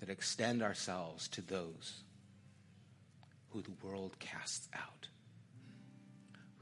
[0.00, 2.02] that extend ourselves to those
[3.48, 5.08] who the world casts out,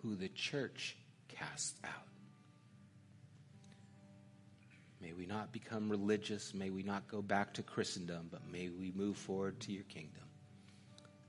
[0.02, 0.96] who the church
[1.26, 2.13] casts out.
[5.04, 6.54] May we not become religious.
[6.54, 10.22] May we not go back to Christendom, but may we move forward to your kingdom.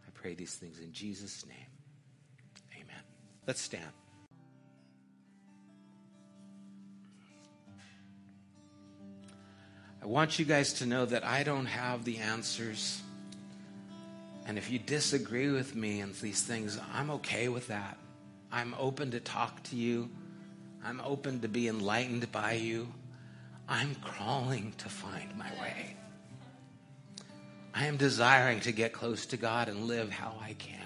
[0.07, 1.57] I pray these things in Jesus' name.
[2.73, 3.03] Amen.
[3.45, 3.83] Let's stand.
[10.01, 13.01] I want you guys to know that I don't have the answers.
[14.47, 17.97] And if you disagree with me in these things, I'm okay with that.
[18.53, 20.09] I'm open to talk to you.
[20.81, 22.87] I'm open to be enlightened by you.
[23.67, 25.95] I'm crawling to find my way.
[27.73, 30.79] I am desiring to get close to God and live how I can.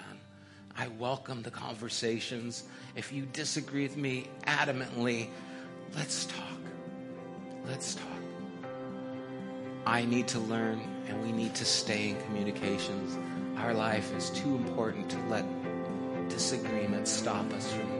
[0.76, 2.64] I welcome the conversations.
[2.96, 5.28] If you disagree with me adamantly,
[5.94, 6.60] let's talk.
[7.66, 8.04] Let's talk.
[9.86, 13.18] I need to learn, and we need to stay in communications.
[13.58, 15.44] Our life is too important to let
[16.30, 17.99] disagreement stop us from.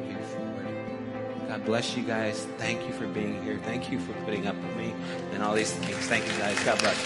[1.50, 2.46] God bless you guys.
[2.58, 3.58] Thank you for being here.
[3.64, 4.94] Thank you for putting up with me
[5.32, 5.96] and all these things.
[6.06, 6.56] Thank you guys.
[6.62, 7.04] God bless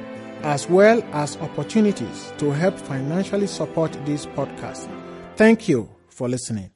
[0.43, 4.91] as well as opportunities to help financially support this podcast.
[5.37, 6.76] Thank you for listening.